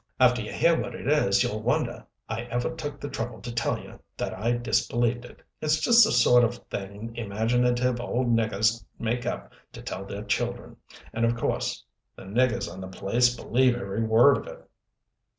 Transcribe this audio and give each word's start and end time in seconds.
After 0.19 0.41
you 0.41 0.51
hear 0.51 0.81
what 0.81 0.95
it 0.95 1.07
is 1.07 1.43
you'll 1.43 1.61
wonder 1.61 2.07
I 2.27 2.45
ever 2.45 2.73
took 2.75 2.99
the 2.99 3.07
trouble 3.07 3.39
to 3.41 3.53
tell 3.53 3.77
you 3.79 3.99
that 4.17 4.33
I 4.33 4.53
disbelieved 4.53 5.25
it. 5.25 5.43
It's 5.61 5.79
just 5.79 6.03
the 6.03 6.11
sort 6.11 6.43
of 6.43 6.57
thing 6.71 7.15
imaginative 7.15 7.99
old 8.01 8.25
niggers 8.35 8.83
make 8.97 9.27
up 9.27 9.53
to 9.73 9.81
tell 9.83 10.05
their 10.05 10.23
children. 10.23 10.77
And 11.13 11.23
of 11.23 11.35
course 11.37 11.85
the 12.15 12.23
niggers 12.23 12.67
on 12.67 12.81
the 12.81 12.87
place 12.87 13.35
believe 13.35 13.75
every 13.75 14.01
word 14.01 14.37
of 14.37 14.47
it. 14.47 14.67